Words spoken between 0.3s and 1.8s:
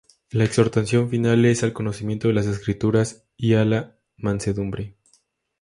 La exhortación final es al